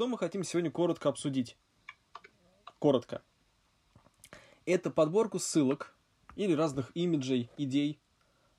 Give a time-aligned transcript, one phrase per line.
[0.00, 1.58] что мы хотим сегодня коротко обсудить?
[2.78, 3.20] Коротко.
[4.64, 5.94] Это подборку ссылок
[6.36, 8.00] или разных имиджей, идей,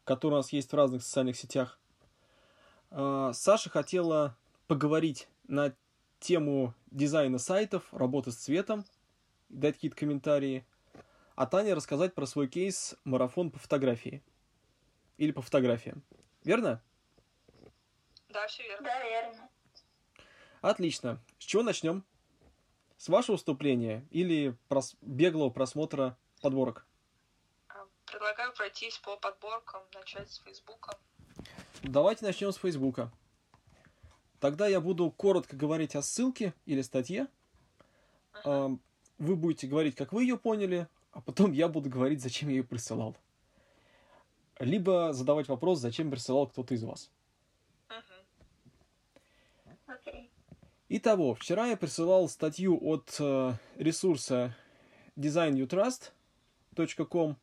[0.03, 1.79] которые у нас есть в разных социальных сетях.
[2.91, 5.75] А, Саша хотела поговорить на
[6.19, 8.85] тему дизайна сайтов, работы с цветом,
[9.49, 10.63] дать какие-то комментарии,
[11.33, 14.21] а Таня рассказать про свой кейс марафон по фотографии.
[15.17, 16.03] Или по фотографиям.
[16.43, 16.83] Верно?
[18.29, 18.85] Да, все верно.
[18.85, 19.50] Да, верно.
[20.61, 21.19] Отлично.
[21.39, 22.03] С чего начнем?
[22.97, 24.95] С вашего выступления или прос...
[25.01, 26.85] беглого просмотра подборок?
[27.67, 30.95] А, Предлагаю пройтись по подборкам, начать с Фейсбука.
[31.81, 33.11] Давайте начнем с Фейсбука.
[34.39, 37.27] Тогда я буду коротко говорить о ссылке или статье.
[38.45, 38.69] А,
[39.17, 42.63] Вы будете говорить, как вы ее поняли, а потом я буду говорить, зачем я ее
[42.63, 43.17] присылал.
[44.59, 47.09] Либо задавать вопрос, зачем присылал кто-то из вас.
[47.89, 48.03] Мгм.
[49.87, 50.30] Окей.
[50.93, 54.53] Итого, вчера я присылал статью от э, ресурса
[55.15, 57.37] designyoutrust.com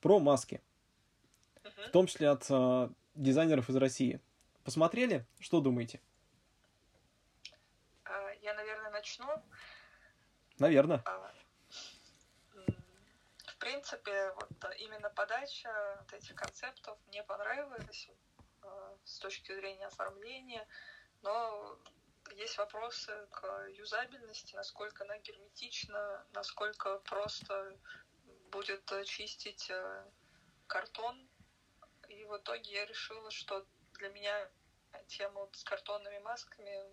[0.00, 0.60] про маски,
[1.62, 4.20] в том числе от э, дизайнеров из России.
[4.64, 5.24] Посмотрели?
[5.38, 6.00] Что думаете?
[8.02, 9.28] А, Я, наверное, начну.
[10.58, 11.04] Наверное.
[11.04, 11.32] А,
[13.46, 18.10] В принципе, вот именно подача вот этих концептов мне понравилась
[18.62, 20.66] а, с точки зрения оформления,
[21.22, 21.78] но
[22.34, 27.78] есть вопросы к юзабельности, насколько она герметична, насколько просто
[28.50, 30.04] будет э, чистить э,
[30.66, 31.28] картон.
[32.08, 34.50] И в итоге я решила, что для меня
[35.08, 36.84] тема с картонными масками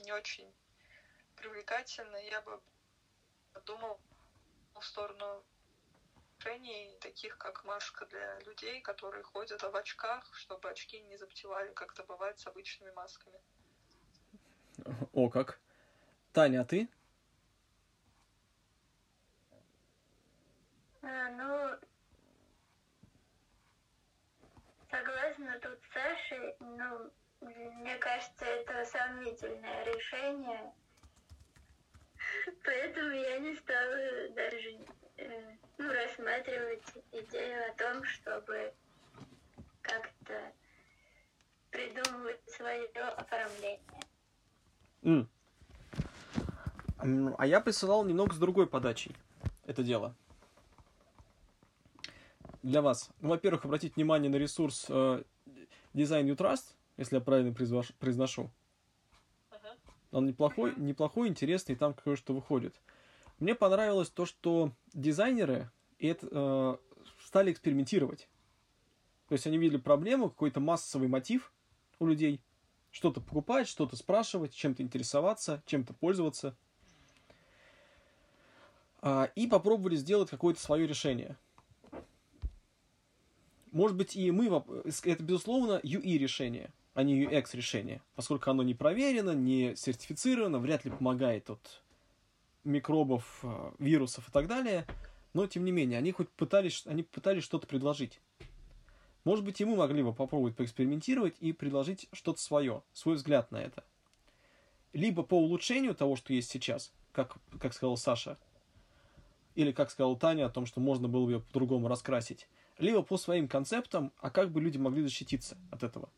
[0.00, 0.54] не очень
[1.36, 2.16] привлекательна.
[2.16, 2.60] Я бы
[3.64, 4.00] думал
[4.74, 5.44] в сторону
[6.38, 11.92] решений, таких как маска для людей, которые ходят в очках, чтобы очки не запотевали, как
[11.92, 13.40] это бывает с обычными масками.
[15.12, 15.60] О, как.
[16.32, 16.88] Таня, а ты?
[21.02, 21.78] А, ну,
[24.90, 27.10] согласна тут с Сашей, ну,
[27.40, 30.72] мне кажется, это сомнительное решение.
[32.64, 34.78] Поэтому я не стала даже
[35.16, 38.74] э, ну, рассматривать идею о том, чтобы
[39.82, 40.52] как-то
[41.70, 44.07] придумывать свое оформление.
[45.02, 45.28] М,
[47.38, 49.14] А я присылал немного с другой подачей
[49.68, 50.16] это дело.
[52.62, 53.10] Для вас.
[53.20, 55.22] Ну, во-первых, обратить внимание на ресурс э,
[55.94, 58.50] Design You Trust, если я правильно произношу.
[60.10, 62.74] Он неплохой, неплохой, интересный, там кое-что выходит.
[63.38, 66.76] Мне понравилось то, что дизайнеры это, э,
[67.24, 68.26] стали экспериментировать.
[69.28, 71.52] То есть они видели проблему, какой-то массовый мотив
[71.98, 72.40] у людей.
[72.90, 76.56] Что-то покупать, что-то спрашивать, чем-то интересоваться, чем-то пользоваться.
[79.00, 81.36] А, и попробовали сделать какое-то свое решение.
[83.72, 84.46] Может быть, и мы...
[85.04, 88.02] Это, безусловно, UI решение, а не UX решение.
[88.14, 91.82] Поскольку оно не проверено, не сертифицировано, вряд ли помогает от
[92.64, 94.86] микробов, э, вирусов и так далее.
[95.34, 98.20] Но, тем не менее, они хоть пытались, они пытались что-то предложить.
[99.28, 103.58] Может быть, и мы могли бы попробовать поэкспериментировать и предложить что-то свое, свой взгляд на
[103.58, 103.84] это.
[104.94, 108.38] Либо по улучшению того, что есть сейчас, как, как сказал Саша,
[109.54, 113.18] или как сказала Таня о том, что можно было бы ее по-другому раскрасить, либо по
[113.18, 116.08] своим концептам, а как бы люди могли защититься от этого.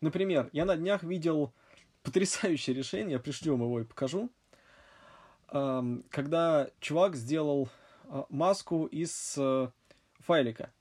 [0.00, 1.52] Например, я на днях видел
[2.02, 4.32] потрясающее решение, пришлю вам его и покажу,
[5.46, 7.68] Ам, когда чувак сделал
[8.08, 9.70] а, маску из э,
[10.22, 10.72] файлика.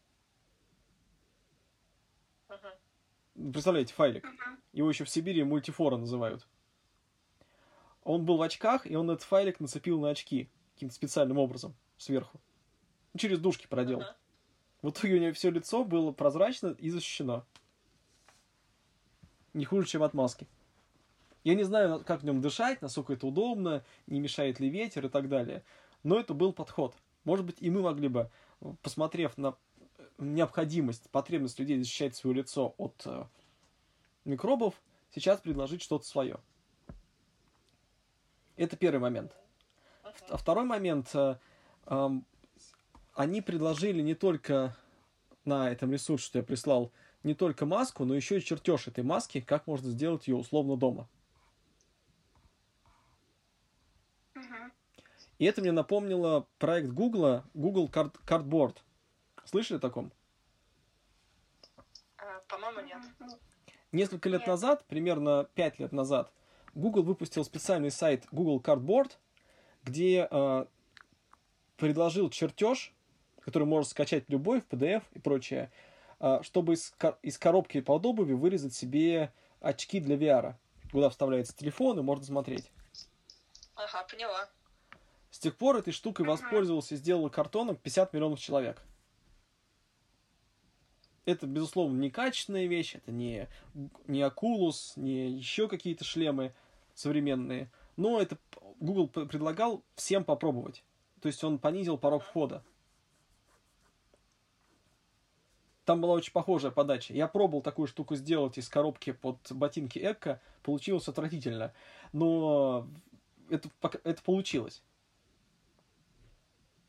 [2.50, 3.52] Мгм.
[3.52, 4.28] Представляете, файлик.
[4.74, 6.48] Его еще в Сибири мультифора называют.
[8.04, 12.40] Он был в очках, и он этот файлик нацепил на очки каким-то специальным образом сверху.
[13.18, 14.02] Через дужки проделал.
[14.02, 14.16] Ага.
[14.82, 17.46] В итоге у него все лицо было прозрачно и защищено.
[19.54, 20.48] Не хуже, чем от маски.
[21.44, 25.10] Я не знаю, как в нем дышать, насколько это удобно, не мешает ли ветер и
[25.10, 25.64] так далее.
[26.04, 26.96] Но это был подход.
[27.24, 28.32] Может быть, и мы могли бы,
[28.82, 29.56] посмотрев на
[29.98, 33.26] э, необходимость, потребность людей защищать свое лицо от э,
[34.26, 34.82] микробов,
[35.14, 36.40] сейчас предложить что-то свое.
[38.56, 39.36] Это первый момент.
[40.30, 41.36] А второй момент, э,
[43.14, 44.76] они предложили не только
[45.46, 46.92] на этом ресурсе, что я прислал,
[47.24, 51.08] не только маску, но еще и чертеж этой маски, как можно сделать ее условно дома.
[55.42, 58.78] И это мне напомнило проект Гугла, Google Card- Cardboard.
[59.44, 60.12] Слышали о таком?
[62.20, 63.02] А, По-моему, нет.
[63.92, 64.48] Несколько лет Нет.
[64.48, 66.32] назад, примерно 5 лет назад,
[66.76, 69.14] Google выпустил специальный сайт Google Cardboard,
[69.82, 70.66] где э,
[71.76, 72.94] предложил чертеж,
[73.40, 75.72] который можно скачать любой в PDF и прочее,
[76.20, 76.94] э, чтобы из,
[77.24, 80.54] из коробки под обуви вырезать себе очки для VR,
[80.92, 82.72] куда вставляется телефон и можно смотреть.
[83.74, 84.48] Ага, поняла.
[85.42, 88.80] С тех пор этой штукой воспользовался и сделал картоном 50 миллионов человек.
[91.26, 93.50] Это, безусловно, не качественная вещь, это не,
[94.06, 96.54] не Oculus, не еще какие-то шлемы
[96.94, 98.38] современные, но это
[98.80, 100.84] Google предлагал всем попробовать.
[101.22, 102.64] То есть он понизил порог входа.
[105.86, 107.16] Там была очень похожая подача.
[107.16, 111.74] Я пробовал такую штуку сделать из коробки под ботинки Экко, получилось отвратительно.
[112.14, 112.88] Но
[113.50, 113.72] это,
[114.04, 114.84] это получилось.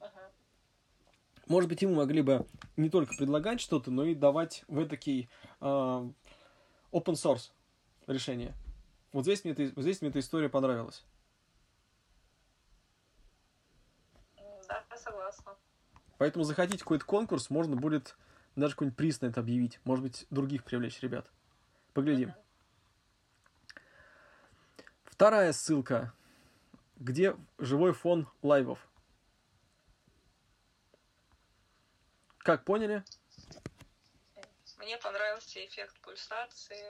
[0.03, 0.33] Ага.
[1.53, 2.47] Может быть, ему могли бы
[2.79, 5.29] не только предлагать что-то, но и давать в такие
[5.61, 6.15] open
[6.91, 7.51] source
[8.07, 8.55] решения.
[9.13, 11.05] Вот здесь мне, эта, вот здесь мне эта история понравилась.
[14.67, 15.55] Да, согласна.
[16.17, 18.17] Поэтому захотите какой-то конкурс, можно будет
[18.57, 19.79] даже какой-нибудь приз на это объявить.
[19.85, 21.31] Может быть, других привлечь ребят.
[21.93, 22.31] Поглядим.
[22.31, 22.39] Мгм.
[25.05, 26.15] Вторая ссылка,
[26.97, 28.89] где живой фон лайвов.
[32.43, 33.05] Как поняли?
[34.79, 36.85] Мне понравился эффект пульсации,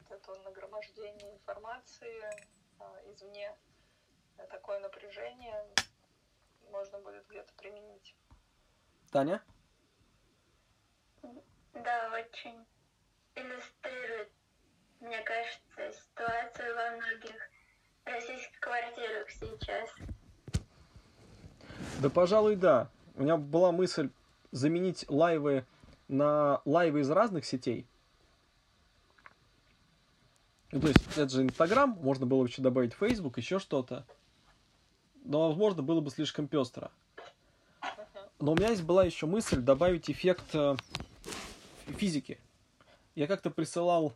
[0.00, 2.24] вот это нагромождение информации
[2.80, 3.54] а, извне.
[4.38, 5.64] Э, Такое напряжение
[6.72, 8.16] можно будет где-то применить.
[9.12, 9.40] Таня?
[11.72, 12.66] Да, очень
[13.36, 14.32] иллюстрирует,
[14.98, 17.50] мне кажется, ситуацию во многих
[18.04, 19.90] российских квартирах сейчас.
[22.00, 22.90] Да, пожалуй, да.
[23.14, 24.10] У меня была мысль
[24.52, 25.64] заменить лайвы
[26.08, 27.86] на лайвы из разных сетей.
[30.72, 34.04] Ну, то есть, это же Инстаграм, можно было бы еще добавить Facebook, еще что-то.
[35.24, 36.90] Но, возможно, было бы слишком пестро.
[38.38, 40.76] Но у меня есть была еще мысль добавить эффект э,
[41.86, 42.38] физики.
[43.14, 44.12] Я как-то присылал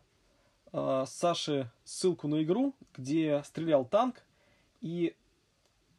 [0.71, 4.21] э, Саше ссылку на игру, где стрелял танк,
[4.81, 5.15] и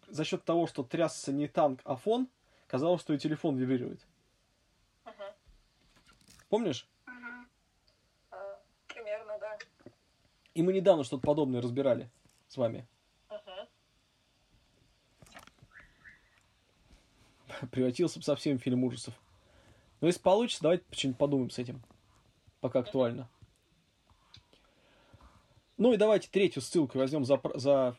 [0.08, 2.28] за счет того, что трясся не танк, а фон,
[2.69, 4.06] казалось, что и телефон вибрирует.
[6.52, 6.87] Помнишь?
[8.31, 8.37] А,
[8.87, 9.56] Примерно, да.
[10.52, 12.10] И мы недавно что-то подобное разбирали
[12.46, 12.87] с вами.
[13.31, 13.69] Мгм.
[17.70, 19.14] Превратился бы совсем в фильм ужасов.
[20.02, 21.82] Но если получится, давайте что-нибудь подумаем с этим.
[22.60, 23.31] Пока актуально.
[25.78, 27.96] Ну и давайте третью ссылку возьмем за, за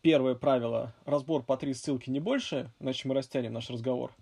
[0.00, 0.94] первое правило.
[1.06, 4.14] Разбор по три ссылки не больше, иначе мы растянем наш разговор.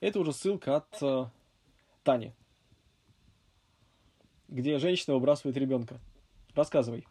[0.00, 1.24] Это уже ссылка от э,
[2.02, 2.34] Тани.
[4.48, 6.00] Где женщина выбрасывает ребенка.
[6.54, 7.06] Рассказывай.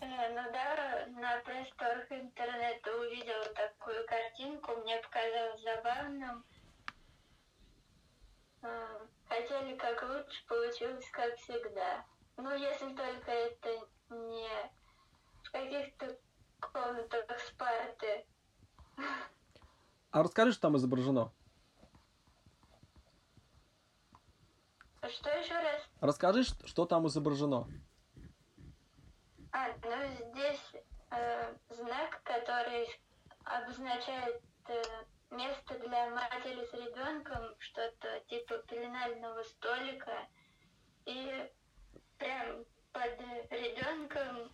[0.00, 6.44] Э, Ну да, на просторах интернета увидела такую картинку, мне показалось забавным.
[8.62, 12.04] М, Хотели как лучше, получилось как всегда.
[12.36, 13.68] Ну, если только это
[14.10, 14.48] не
[15.42, 16.18] в каких-то
[16.60, 18.26] комнатах Спарты.
[20.10, 21.32] А расскажи, что там изображено.
[25.08, 25.82] Что еще раз?
[26.00, 27.66] Расскажи, что там изображено.
[29.52, 30.72] А, ну здесь
[31.10, 32.88] э, знак, который
[33.44, 34.82] обозначает э,
[35.30, 40.28] место для матери с ребенком, что-то типа пеленального столика.
[41.04, 41.50] И
[42.18, 44.50] прям под ребенком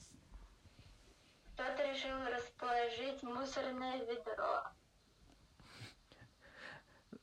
[1.53, 4.63] кто-то решил расположить мусорное ведро.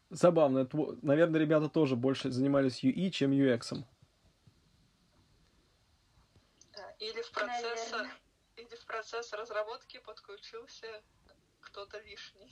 [0.09, 0.59] Забавно.
[0.59, 3.83] Это, наверное, ребята тоже больше занимались UI, чем UX.
[6.73, 8.13] Да, Или в процесс, Наверное.
[8.57, 10.87] или в процесс разработки подключился
[11.61, 12.51] кто-то лишний.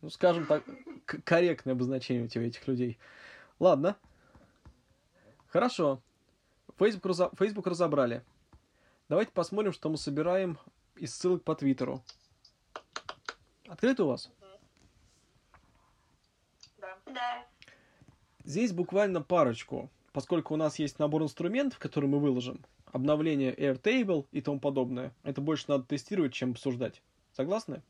[0.00, 0.64] Ну, скажем так,
[1.24, 2.98] корректное обозначение у тебя этих людей.
[3.58, 3.96] Ладно.
[5.48, 6.00] Хорошо.
[6.78, 8.24] Facebook, разо- Facebook разобрали.
[9.10, 10.58] Давайте посмотрим, что мы собираем
[10.96, 12.02] из ссылок по Твиттеру.
[13.68, 14.30] Открыто у вас?
[17.14, 17.46] Да.
[18.44, 24.40] Здесь буквально парочку, поскольку у нас есть набор инструментов, которые мы выложим, обновление Airtable и
[24.40, 25.12] тому подобное.
[25.22, 27.02] Это больше надо тестировать, чем обсуждать.
[27.32, 27.82] Согласны?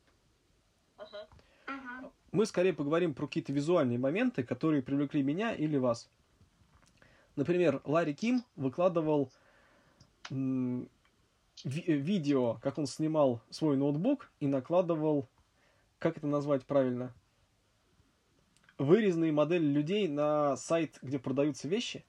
[2.33, 6.09] Мы скорее поговорим про какие-то визуальные моменты, которые привлекли меня или вас.
[7.37, 9.33] Например, Ларри Ким выкладывал
[10.31, 10.89] м,
[11.65, 15.29] ви- э, видео, как он снимал свой ноутбук и накладывал,
[15.99, 17.13] как это назвать правильно,
[18.81, 22.05] вырезанные модели людей на сайт, где продаются вещи?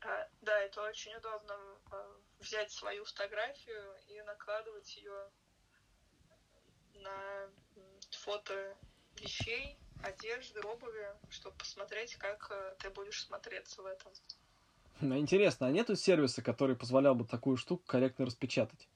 [0.00, 1.54] А, да, это очень удобно
[1.90, 5.30] а, взять свою фотографию и накладывать ее
[6.94, 7.50] на
[8.10, 8.76] фото
[9.20, 14.12] вещей, одежды, обуви, чтобы посмотреть, как э, ты будешь смотреться в этом.
[15.00, 18.88] Ну, интересно, а нету сервиса, который позволял бы такую штуку корректно распечатать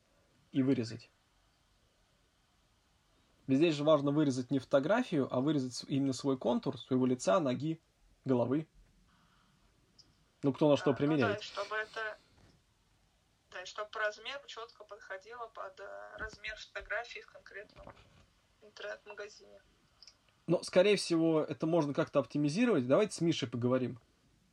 [0.52, 1.10] и вырезать?
[3.46, 7.80] Ведь здесь же важно вырезать не фотографию, а вырезать именно свой контур, своего лица, ноги,
[8.24, 8.66] головы.
[10.42, 11.38] Ну, кто на что А, ну примеряет.
[11.38, 12.18] да, чтобы это...
[13.52, 17.86] Да, и чтобы размер четко подходило под э, размер фотографии в конкретном
[18.62, 19.60] интернет-магазине.
[20.46, 22.86] Но, скорее всего, это можно как-то оптимизировать.
[22.86, 23.96] Давайте с Мишей поговорим.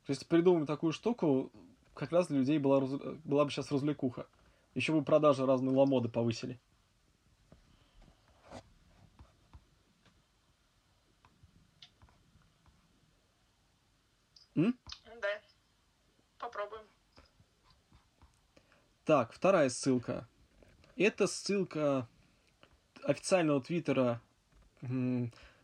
[0.06, 1.52] То есть, придумаем такую штуку,
[1.94, 4.26] как раз для людей была, была бы сейчас развлекуха.
[4.74, 6.60] Еще бы продажи разные ламоды повысили.
[14.56, 14.78] М?
[15.20, 15.40] Да.
[16.38, 16.86] Попробуем.
[19.04, 20.28] Так, вторая ссылка.
[20.96, 22.08] Это ссылка
[23.02, 24.20] официального твиттера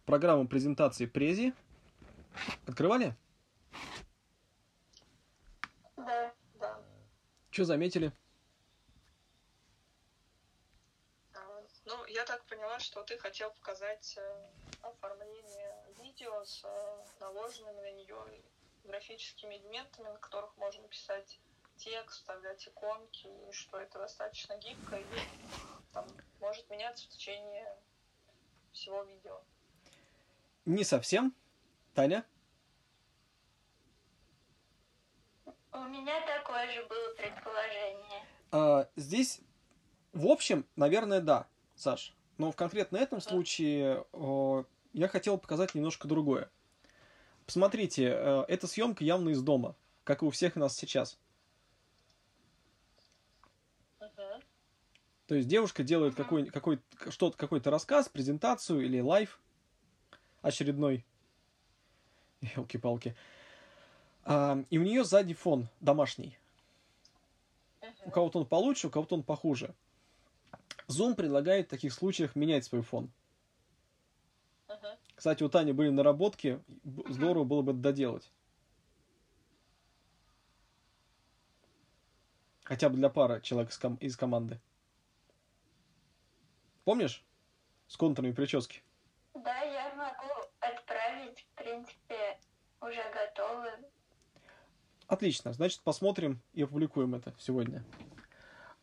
[0.04, 1.54] программы презентации Прези.
[2.66, 3.14] Открывали?
[5.97, 6.35] Да.
[6.59, 6.80] Да.
[7.50, 8.12] Что заметили?
[11.35, 14.50] А, Ну, я так поняла, что ты хотел показать э,
[14.82, 18.16] оформление видео с э, наложенными на нее
[18.85, 21.41] графическими элементами, на которых можно писать
[21.77, 25.05] текст, вставлять иконки, и что это достаточно гибко и
[25.93, 26.07] там,
[26.41, 27.77] может меняться в течение
[28.73, 29.41] всего видео.
[30.67, 31.35] Не совсем.
[31.95, 32.25] Таня?
[35.73, 38.27] У меня такое же было предположение.
[38.53, 39.41] А, здесь,
[40.13, 42.15] в общем, наверное, да, Саш.
[42.39, 46.51] Но в конкретно этом случае о, я хотел показать немножко другое.
[47.50, 51.19] Посмотрите, э, эта съемка явно из дома, как и у всех нас сейчас.
[55.26, 56.78] То есть девушка делает какой, какой,
[57.09, 59.40] что какой-то рассказ, презентацию или live
[60.42, 61.04] очередной.
[62.40, 63.16] Елки-палки.
[64.23, 66.38] А, и у нее сзади фон домашний.
[68.04, 69.75] У кого-то он получше, у кого-то он похуже.
[70.87, 73.11] Zoom предлагает в таких случаях менять свой фон.
[75.21, 76.65] Кстати, у Тани были наработки,
[77.11, 78.33] здорово было бы это доделать.
[82.65, 84.59] Хотя бы для пары человек из, ком- из команды.
[86.85, 87.23] Помнишь?
[87.87, 88.83] С контурами прически.
[89.35, 92.41] Да, я могу отправить, в принципе,
[92.81, 93.69] уже готовы.
[95.07, 97.85] Отлично, значит, посмотрим и опубликуем это сегодня.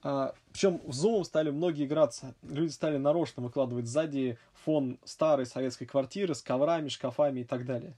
[0.04, 2.36] А, причем в Zoom стали многие играться.
[2.44, 7.98] Люди стали нарочно выкладывать сзади фон старой советской квартиры с коврами, шкафами и так далее.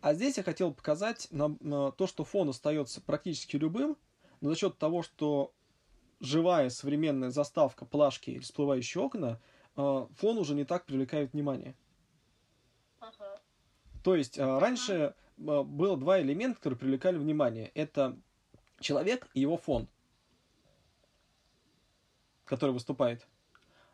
[0.00, 3.96] А здесь я хотел показать нам, на то, что фон остается практически любым,
[4.40, 5.52] но за счет того, что
[6.20, 9.40] живая современная заставка, плашки или всплывающие окна,
[9.74, 11.74] а, фон уже не так привлекает внимание.
[13.00, 13.10] Мгм.
[14.04, 17.70] То есть а, раньше было два элемента, которые привлекали внимание.
[17.74, 18.16] Это
[18.80, 19.88] человек и его фон,
[22.48, 23.26] который выступает.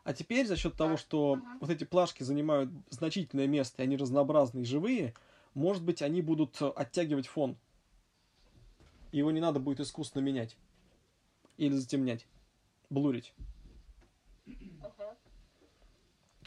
[0.03, 4.63] А теперь за счет того, что вот эти плашки занимают значительное место, и они разнообразные
[4.63, 5.13] и живые,
[5.53, 7.57] может быть, они будут оттягивать фон.
[9.11, 10.57] И его не надо будет искусственно менять.
[11.57, 12.27] Или затемнять.
[12.89, 13.33] Блурить.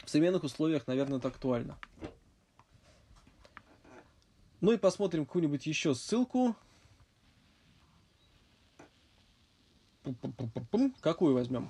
[0.05, 1.77] В современных условиях, наверное, это актуально.
[4.61, 6.55] Ну и посмотрим какую-нибудь еще ссылку.
[11.01, 11.69] Какую возьмем?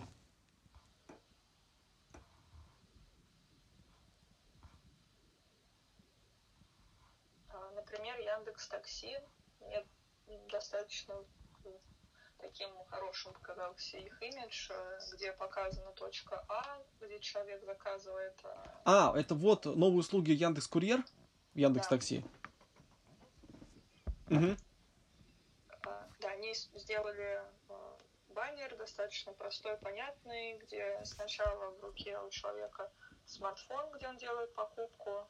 [7.50, 8.18] А, Например,
[8.90, 9.16] Такси
[9.60, 9.86] мне
[10.50, 11.14] достаточно
[11.64, 11.78] м,
[12.40, 18.34] таким хорошим показался их имидж, э, где показана точка А, где человек заказывает.
[18.44, 21.04] а, А, это вот новые услуги Яндекс Курьер,
[21.54, 21.90] Яндекс Да.
[21.98, 22.24] Такси.
[24.32, 27.98] А, Да, они сделали а,
[28.30, 32.92] баннер достаточно простой, понятный, где сначала в руке у человека
[33.26, 35.28] смартфон, где он делает покупку,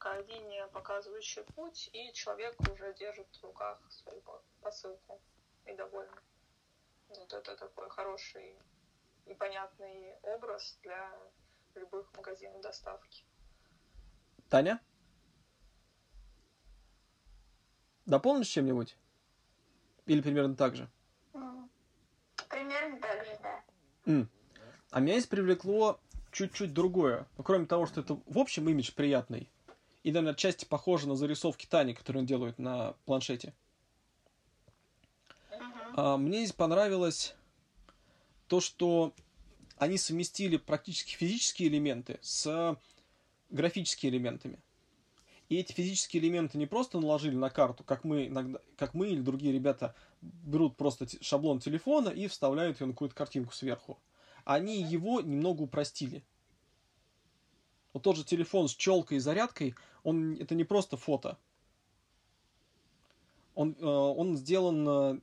[0.00, 5.20] такая линия, показывающая путь, и человек уже держит в руках свою по- посылку
[5.66, 6.14] и доволен.
[7.08, 8.56] Вот это такой хороший
[9.26, 11.12] и понятный образ для
[11.74, 13.26] любых магазинов доставки.
[14.48, 14.80] Таня?
[18.06, 18.96] Дополнишь чем-нибудь?
[20.06, 20.88] Или примерно так же?
[22.48, 24.26] Примерно так же, да.
[24.92, 26.00] А меня здесь привлекло
[26.32, 27.26] чуть-чуть другое.
[27.36, 29.50] Ну, кроме того, что это в общем имидж приятный.
[30.02, 33.54] И, наверное, отчасти похоже на зарисовки Тани, которые он делает на планшете.
[35.94, 37.34] А, мне здесь понравилось
[38.46, 39.12] то, что
[39.76, 42.76] они совместили практически физические элементы с
[43.50, 44.58] графическими элементами.
[45.48, 49.20] И эти физические элементы не просто наложили на карту, как мы, иногда, как мы или
[49.20, 53.98] другие ребята берут просто шаблон телефона и вставляют ее на какую-то картинку сверху.
[54.44, 56.22] Они его немного упростили.
[57.92, 61.38] Вот тот же телефон с челкой и зарядкой, он, это не просто фото.
[63.54, 65.20] Он, э, он сделан э,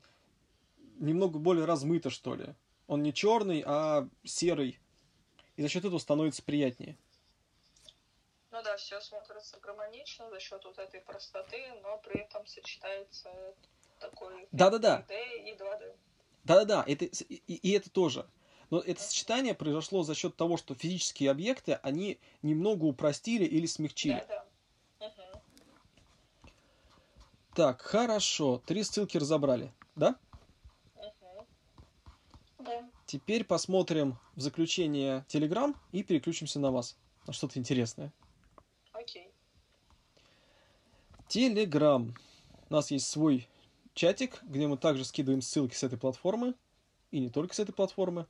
[0.99, 2.53] немного более размыто, что ли.
[2.87, 4.79] Он не черный, а серый.
[5.55, 6.97] И за счет этого становится приятнее.
[8.51, 13.29] Ну да, все смотрится гармонично за счет вот этой простоты, но при этом сочетается
[13.99, 15.05] такой Да-да-да.
[15.07, 15.95] 3D и 2D.
[16.43, 18.27] Да-да-да, это, и, и это тоже.
[18.69, 24.25] Но это сочетание произошло за счет того, что физические объекты, они немного упростили или смягчили.
[24.27, 24.45] Да,
[24.99, 25.07] да.
[25.07, 25.41] Угу.
[27.57, 28.61] Так, хорошо.
[28.67, 30.15] Три ссылки разобрали, да?
[30.95, 31.45] Угу.
[32.59, 32.87] Да.
[33.07, 36.99] Теперь посмотрим в заключение Telegram и переключимся на вас.
[37.25, 38.13] На что-то интересное.
[38.91, 39.31] Окей.
[41.29, 42.15] Telegram.
[42.69, 43.49] У нас есть свой
[43.95, 46.53] чатик, где мы также скидываем ссылки с этой платформы.
[47.09, 48.27] И не только с этой платформы.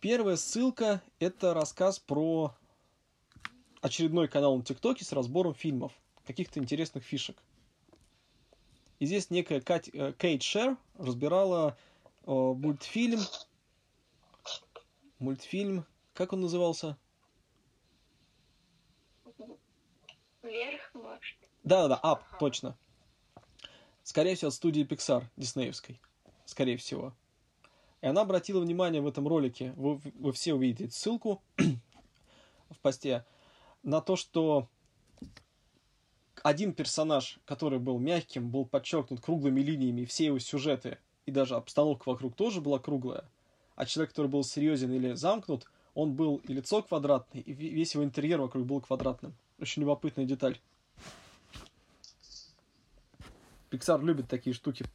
[0.00, 2.52] Первая ссылка– это рассказ про
[3.80, 5.92] очередной канал на ТикТоке с разбором фильмов,
[6.28, 7.42] каких-то интересных фишек.
[8.98, 11.76] И здесь некая Кать, э, Кейт Шер разбирала
[12.26, 13.20] э, мультфильм,
[15.18, 16.98] мультфильм, как он назывался?
[20.42, 21.38] Вверх, может.
[21.64, 22.76] Да-да-да, Ап, точно.
[24.02, 25.98] Скорее всего, от студии Pixar, диснеевской.
[26.44, 27.14] Скорее всего.
[28.02, 31.42] И она обратила внимание в этом ролике, вы, вы все увидите ссылку
[32.68, 33.24] в посте,
[33.82, 34.68] на то, что
[36.48, 42.08] один персонаж, который был мягким, был подчеркнут круглыми линиями, все его сюжеты, и даже обстановка
[42.08, 43.24] вокруг тоже была круглая,
[43.76, 48.02] а человек, который был серьезен или замкнут, он был и лицо квадратный, и весь его
[48.02, 49.34] интерьер вокруг был квадратным.
[49.60, 50.58] Очень любопытная деталь.
[53.70, 54.86] Pixar любит такие штуки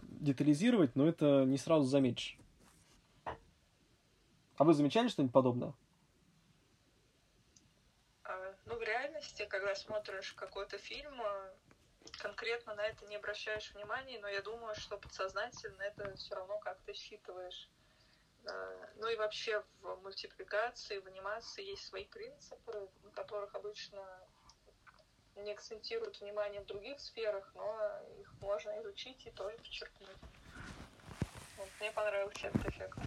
[0.00, 2.38] детализировать, но это не сразу заметишь.
[4.56, 5.74] А вы замечали что-нибудь подобное?
[8.24, 8.82] А, ну, в
[9.22, 11.50] реальности, когда смотришь какой-то фильм, а,
[12.18, 16.92] конкретно на это не обращаешь внимания, но я думаю, что подсознательно это все равно как-то
[16.92, 17.68] считываешь.
[18.46, 24.02] А, ну и вообще в мультипликации, в анимации есть свои принципы, на которых обычно
[25.36, 30.18] не акцентируют внимание в других сферах, но их можно изучить и тоже подчеркнуть.
[31.56, 32.98] Вот, мне понравился этот эффект.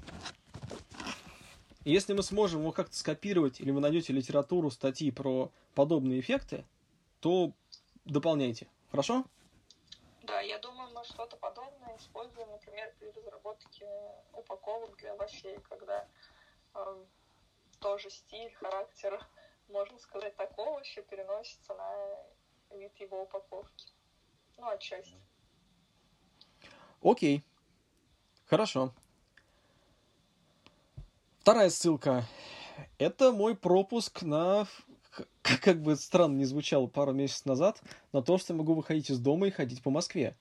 [1.86, 6.66] Если мы сможем его как-то скопировать, или вы найдете литературу, статьи про подобные эффекты,
[7.20, 7.52] то
[8.06, 8.68] дополняйте.
[8.90, 9.24] Хорошо?
[10.24, 13.88] Да, я думаю, мы что-то подобное используем, например, при разработке
[14.34, 16.08] упаковок для овощей, когда
[16.74, 17.06] э,
[17.80, 19.24] тоже стиль, характер,
[19.70, 23.86] можно сказать, так овощи переносится на вид его упаковки.
[24.58, 25.20] Ну, отчасти.
[27.04, 27.44] Окей.
[28.48, 28.92] Хорошо.
[31.46, 32.26] Вторая ссылка.
[32.98, 34.66] Это мой пропуск на,
[35.44, 39.20] как бы странно не звучало пару месяцев назад, на то, что я могу выходить из
[39.20, 40.36] дома и ходить по Москве.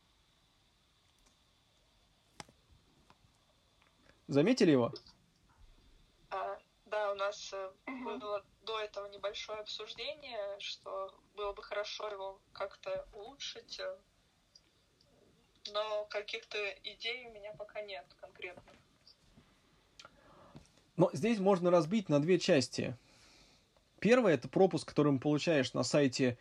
[4.28, 4.94] Заметили его?
[6.30, 12.40] А, да, у нас э, было до этого небольшое обсуждение, что было бы хорошо его
[12.54, 13.96] как-то улучшить, э,
[15.70, 18.83] но каких-то идей у меня пока нет конкретных.
[20.96, 22.96] Но здесь можно разбить на две части.
[23.98, 26.38] Первое– это пропуск, который мы получаешь на сайте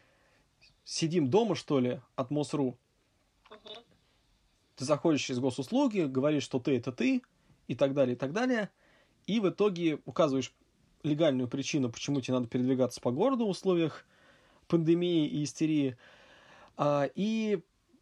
[0.83, 2.77] «Сидим дома», что ли, от МОСРУ.
[4.75, 7.23] Ты заходишь через госуслуги, говоришь, что ты– это ты,
[7.67, 8.69] и так далее, и так далее.
[9.25, 10.53] И в итоге указываешь
[11.03, 14.05] легальную причину, почему тебе надо передвигаться по городу в условиях
[14.67, 15.97] пандемии и истерии.
[16.75, 17.59] А, и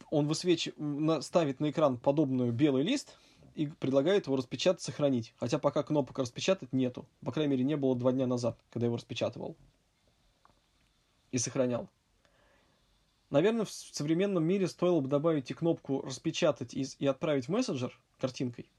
[0.10, 3.18] он высвечивает, ставит на экран подобную белый лист–
[3.56, 5.34] и предлагает его распечатать, сохранить.
[5.38, 7.06] Хотя пока кнопок распечатать нету.
[7.24, 9.56] По крайней мере, не было два дня назад, когда я его распечатывал.
[11.32, 11.90] И сохранял.
[13.30, 17.98] Наверное, в современном мире стоило бы добавить и кнопку «Распечатать» и, и отправить в мессенджер
[18.20, 18.70] картинкой.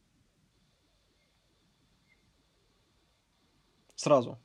[3.95, 4.39] Сразу.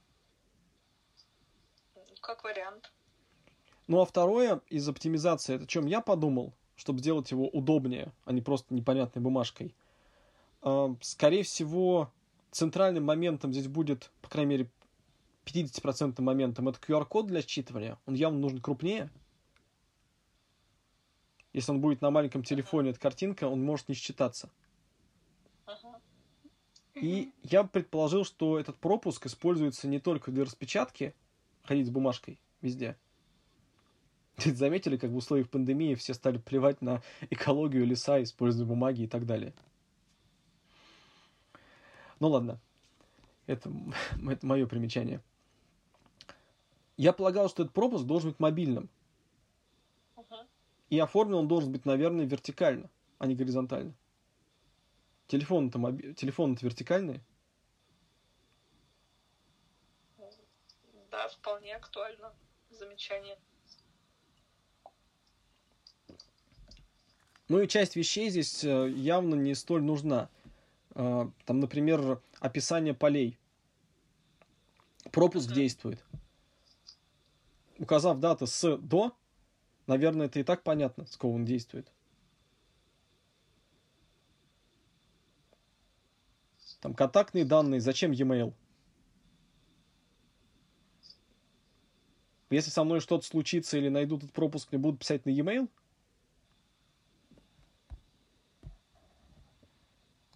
[2.21, 2.91] Как вариант.
[3.87, 8.31] Ну а второе, из оптимизации, это о чем я подумал, чтобы сделать его удобнее, а
[8.31, 9.75] не просто непонятной бумажкой–
[11.01, 12.11] скорее всего,
[12.51, 14.69] центральным моментом здесь будет, по крайней мере,
[15.45, 17.97] 50% моментом это QR-код для считывания.
[18.05, 19.09] Он явно нужен крупнее.
[21.53, 24.49] Если он будет на маленьком телефоне, эта картинка, он может не считаться.
[26.95, 31.13] И я предположил, что этот пропуск используется не только для распечатки,
[31.63, 32.97] ходить с бумажкой везде.
[34.45, 39.07] Вы заметили, как в условиях пандемии все стали плевать на экологию, леса, используя бумаги и
[39.07, 39.53] так далее.
[42.19, 42.59] Ну ладно,
[43.45, 43.71] это,
[44.29, 45.21] это мое примечание.
[46.97, 48.89] Я полагал, что этот пропуск должен быть мобильным.
[50.15, 50.47] Ага.
[50.89, 53.93] И оформлен он должен быть, наверное, вертикально, а не горизонтально.
[55.27, 56.13] Телефон-то моби...
[56.13, 57.21] телефон вертикальный?
[61.11, 62.33] Да, вполне актуально.
[62.69, 63.37] Замечание.
[67.49, 70.29] Ну и часть вещей здесь э, явно не столь нужна.
[70.97, 73.37] Э, Там, например, описание полей.
[75.11, 76.03] Пропуск действует.
[77.77, 79.15] Указав даты с до,
[79.85, 81.91] наверное, это и так понятно, с кого он действует.
[86.81, 88.53] Там контактные данные, зачем e-mail?
[92.49, 95.69] Если со мной что-то случится или найдут этот пропуск, мне будут писать на e-mail?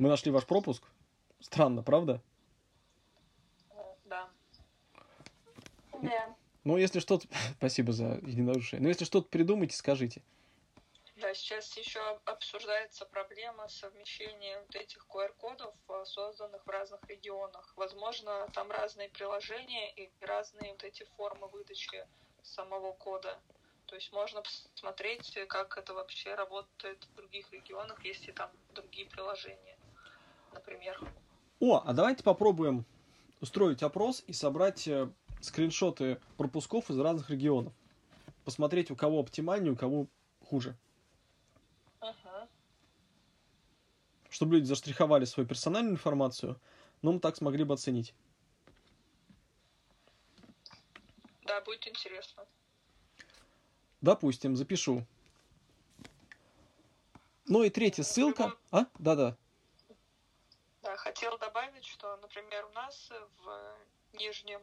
[0.01, 0.83] Мы нашли ваш пропуск?
[1.41, 2.23] Странно, правда?
[4.05, 4.31] Да.
[6.01, 6.35] Да.
[6.63, 7.27] Ну, если что-то...
[7.57, 8.81] Спасибо за единодушие.
[8.81, 10.23] Но если что-то придумайте, скажите.
[11.17, 17.71] Да, сейчас еще обсуждается проблема совмещения вот этих QR-кодов, э, созданных в разных регионах.
[17.75, 22.07] Возможно, там разные приложения и разные вот эти формы выдачи
[22.41, 23.39] самого кода.
[23.85, 29.77] То есть можно посмотреть, как это вообще работает в других регионах, если там другие приложения,
[30.53, 30.99] например.
[31.59, 32.85] О, а давайте попробуем
[33.39, 35.09] устроить опрос и собрать э,
[35.41, 37.73] скриншоты пропусков из разных регионов.
[38.45, 40.07] Посмотреть, у кого оптимальнее, у кого
[40.43, 40.75] хуже.
[41.99, 42.47] Ага.
[44.29, 46.59] Чтобы люди заштриховали свою персональную информацию,
[47.01, 48.13] но мы так смогли бы оценить.
[51.45, 52.45] Да, будет интересно.
[53.99, 55.05] Допустим, запишу.
[57.45, 58.53] Ну и третья ссылка.
[58.71, 58.85] А?
[58.97, 59.37] Да-да.
[60.91, 64.61] Да, хотел добавить, что, например, у нас в нижнем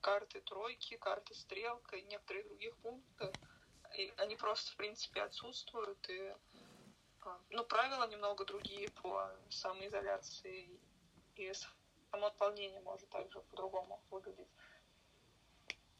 [0.00, 3.30] карты тройки, карты стрелка и некоторые других пункты,
[3.98, 6.34] и они просто, в принципе, отсутствуют, и
[7.26, 10.80] а, ну, правила немного другие по самоизоляции,
[11.36, 14.48] и само наполнение может также по-другому выглядеть.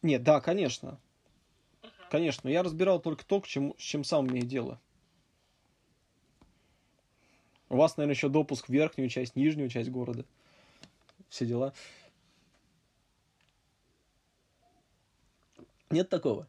[0.01, 0.99] Нет, да, конечно.
[1.83, 1.93] Мгм.
[2.11, 2.49] Конечно.
[2.49, 4.81] Я разбирал только то, к чему, с чем сам имею дело.
[7.71, 10.27] У вас, наверное, еще допуск в верхнюю часть, нижнюю часть города.
[11.29, 11.73] Все дела.
[15.89, 16.49] Нет такого.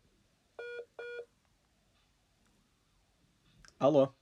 [3.77, 4.13] Алло.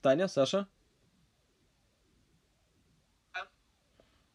[0.00, 0.66] Таня, Саша?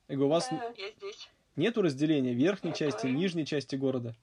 [0.07, 0.51] Я говорю, у вас.
[0.51, 1.29] Я здесь.
[1.55, 4.15] нету разделения верхней части, нижней части города?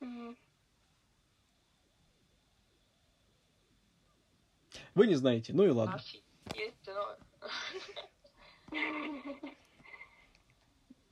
[0.00, 0.36] М.
[5.00, 5.54] Вы не знаете.
[5.54, 5.98] Ну и ладно.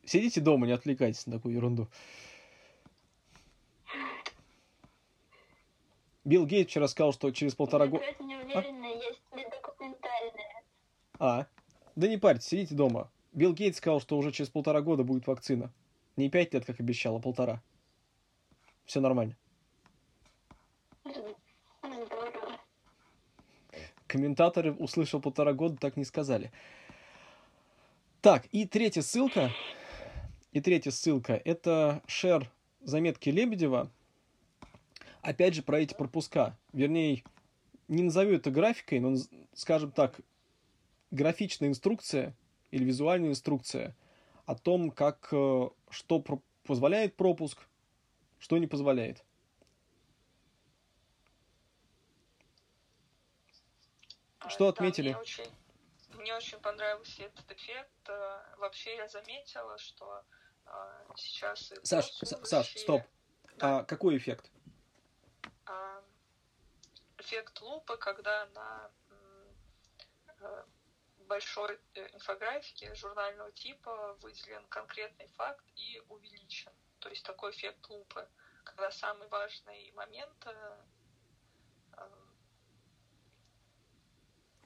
[0.04, 1.88] Сидите дома, не отвлекайтесь на такую ерунду.
[6.26, 8.04] Билл Гейт вчера сказал, что через полтора года...
[11.18, 11.46] А,
[11.96, 13.10] да не парьтесь, сидите дома.
[13.32, 15.72] Билл Гейт сказал, что уже через полтора года будет вакцина.
[16.16, 17.62] Не пять лет, как обещал, а полтора.
[18.84, 19.34] Все нормально.
[24.08, 26.50] Комментаторы, услышал полтора года, так не сказали.
[28.22, 29.52] Так, и третья ссылка.
[30.50, 31.34] И третья ссылка.
[31.44, 33.90] Это шер заметки Лебедева.
[35.20, 36.56] Опять же, про эти пропуска.
[36.72, 37.22] Вернее,
[37.86, 39.14] не назову это графикой, но,
[39.52, 40.20] скажем так,
[41.10, 42.34] графичная инструкция
[42.70, 43.94] или визуальная инструкция
[44.46, 46.24] о том, как, э, что
[46.64, 47.68] позволяет пропуск,
[48.38, 49.22] что не позволяет.
[54.48, 55.10] Что да, отметили?
[55.10, 55.52] мне, очень,
[56.14, 58.08] мне очень понравился этот эффект.
[58.08, 60.22] Э, Вообще я заметила, что
[60.66, 60.70] э,
[61.16, 61.72] сейчас...
[61.82, 62.12] Саш,
[62.44, 63.02] Саш, стоп.
[63.56, 63.78] Да.
[63.80, 64.50] А какой эффект?
[65.68, 66.02] а,
[67.18, 68.90] эффект лупы, когда на
[70.40, 70.64] э,
[71.26, 76.72] большой инфографике журнального типа выделен конкретный факт и увеличен.
[77.00, 78.26] То есть такой эффект лупы,
[78.64, 80.84] когда самый важный момент э,
[81.98, 82.08] э,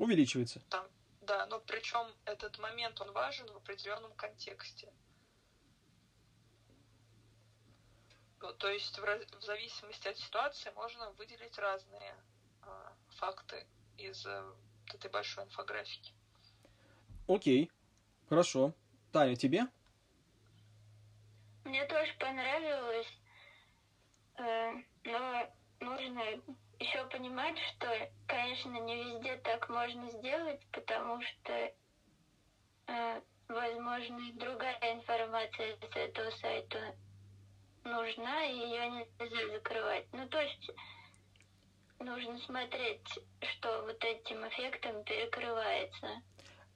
[0.02, 0.60] Увеличивается.
[0.68, 0.84] там,
[1.20, 4.92] да, но причем этот момент он важен в определенном контексте.
[8.58, 12.16] То есть в, раз- в зависимости от ситуации можно выделить разные
[12.62, 13.64] а, факты
[13.96, 16.12] из э, вот этой большой инфографики.
[17.28, 17.70] Окей,
[18.28, 18.74] хорошо.
[19.12, 19.68] Таня, тебе?
[21.64, 23.20] Мне тоже понравилось,
[24.38, 24.72] э,
[25.04, 26.42] но нужно
[26.78, 27.86] еще понимать, что,
[28.26, 31.72] конечно, не везде так можно сделать, потому что,
[32.88, 36.94] э, возможно, другая информация с этого сайта
[37.84, 40.06] нужна, и ее нельзя закрывать.
[40.12, 40.70] Ну, то есть
[41.98, 43.06] нужно смотреть,
[43.40, 46.22] что вот этим эффектом перекрывается.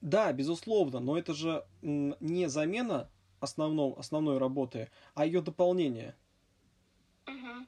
[0.01, 6.15] Да, безусловно, но это же не замена основном, основной работы, а ее дополнение.
[7.25, 7.67] Мгм.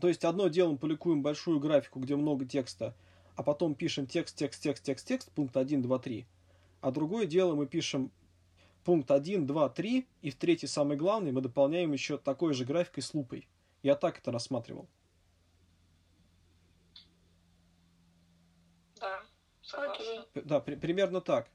[0.00, 2.94] То есть одно дело мы публикуем большую графику, где много текста,
[3.36, 6.26] а потом пишем текст, текст, текст, текст, текст, пункт 1, 2, 3.
[6.80, 8.12] А другое дело мы пишем
[8.84, 13.02] пункт 1, 2, 3, и в третий, самый главный, мы дополняем еще такой же графикой
[13.02, 13.48] с лупой.
[13.82, 14.88] Я так это рассматривал.
[18.96, 19.22] Да,
[19.62, 20.26] согласна.
[20.32, 21.50] П- Да, при- примерно так.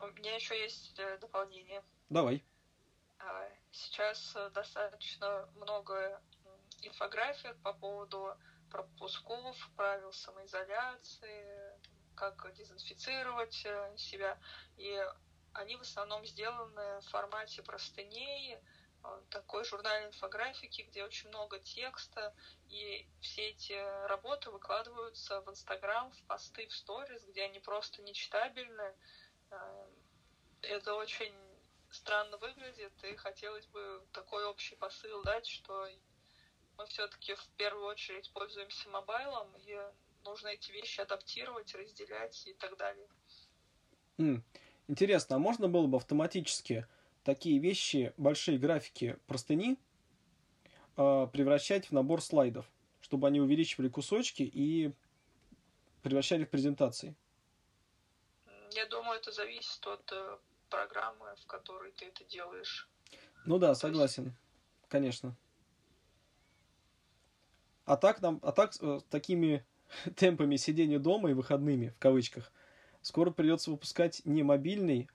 [0.00, 1.82] У меня еще есть э, дополнение.
[2.08, 2.42] Давай.
[3.18, 6.20] А, Сейчас э, достаточно много
[6.88, 8.36] инфографик по поводу
[8.70, 11.80] пропусков, правил самоизоляции,
[12.14, 14.38] как дезинфицировать э, себя.
[14.76, 15.00] И
[15.52, 18.58] они в основном сделаны в формате простыней, э,
[19.30, 22.34] такой журнальной инфографики, где очень много текста,
[22.68, 28.94] и все эти работы выкладываются в Инстаграм, в посты, в сторис, где они просто нечитабельны.
[29.50, 29.86] Э,
[30.62, 31.34] Это очень
[31.90, 35.88] странно выглядит, и хотелось бы такой общий посыл дать, что
[36.78, 39.76] мы все-таки в первую очередь пользуемся мобайлом, и
[40.24, 43.08] нужно эти вещи адаптировать, разделять и так далее.
[44.86, 46.86] Интересно, а можно было бы автоматически
[47.24, 49.76] такие вещи, большие графики простыни,
[50.96, 52.64] а, превращать в набор слайдов,
[53.00, 54.92] чтобы они увеличивали кусочки и
[56.02, 57.14] превращали в презентации?
[58.70, 60.38] Я думаю, это зависит от э,
[60.70, 62.88] программы, в которой ты это делаешь.
[63.44, 64.36] Ну да, согласен.
[64.88, 65.36] Конечно.
[67.88, 69.64] А так нам, а так э, такими
[70.16, 72.52] темпами сидения дома и выходными, в кавычках,
[73.00, 75.08] скоро придется выпускать не мобильный,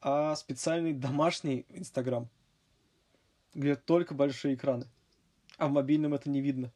[0.00, 2.30] а специальный домашний Инстаграм,
[3.52, 4.86] где только большие экраны.
[5.58, 6.72] А в мобильном это не видно.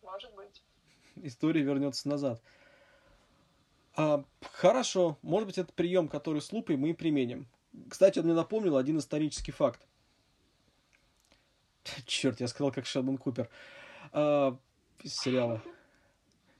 [0.00, 0.62] Может быть.
[1.16, 2.40] История вернется назад.
[3.96, 7.48] А, хорошо, может быть, это прием, который с лупой мы и применим.
[7.90, 9.84] Кстати, он мне напомнил один исторический факт.
[12.06, 13.48] Черт, я сказал, как Шелдон Купер.
[14.12, 14.56] А,
[15.02, 15.62] из сериала.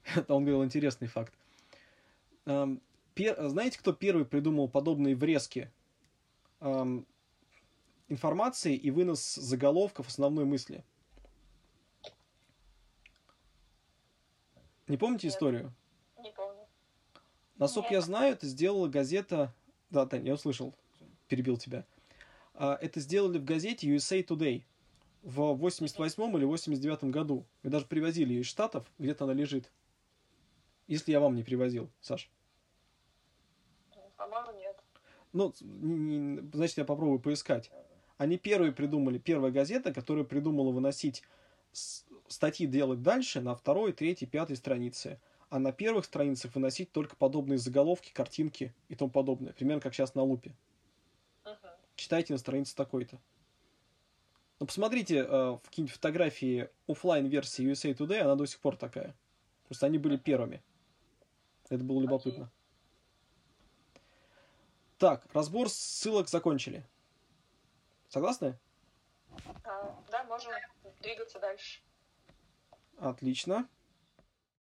[0.29, 1.33] Он говорил интересный факт.
[2.45, 2.81] Ам,
[3.15, 5.71] пер- Знаете, кто первый придумал подобные врезки
[6.61, 7.07] ам,
[8.09, 10.85] информации и вынос заголовков основной мысли?
[14.89, 15.35] Не помните Нет.
[15.35, 15.73] историю?
[16.19, 16.67] Не помню.
[17.57, 17.95] Насколько Нет.
[17.95, 19.55] я знаю, это сделала газета...
[19.91, 20.75] Да, Тань, я услышал,
[21.29, 21.85] перебил тебя.
[22.55, 24.65] А, Это сделали в газете USA Today
[25.23, 27.47] в 88 или 89 году.
[27.63, 29.71] Мы даже привозили ее из Штатов, где-то она лежит.
[30.89, 32.31] Если я вам не привозил, Саш.
[34.17, 34.77] По-моему, нет.
[35.33, 35.55] Ну,
[36.53, 37.71] значит, я попробую поискать.
[38.19, 41.23] Они первые придумали, первая газета, которая придумала выносить
[42.29, 45.21] статьи делать дальше на второй, третьей, пятой странице.
[45.49, 49.53] А на первых страницах выносить только подобные заголовки, картинки и тому подобное.
[49.53, 50.55] Примерно как сейчас на лупе.
[51.45, 51.57] Мгм.
[51.95, 53.21] Читайте на странице такой-то.
[54.63, 59.13] Ну, посмотрите э, в какие-нибудь фотографии оффлайн версии USA Today, она до сих пор такая.
[59.67, 60.63] Просто они были первыми.
[61.69, 62.49] Это было любопытно.
[64.99, 66.87] Так, разбор ссылок закончили.
[68.09, 68.57] Согласны?
[69.65, 70.53] А, да, можем
[71.01, 71.81] двигаться дальше.
[72.99, 73.69] Отлично.